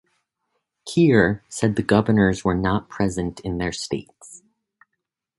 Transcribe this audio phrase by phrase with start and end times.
[0.83, 4.41] Kiir said the governors were not present in their states.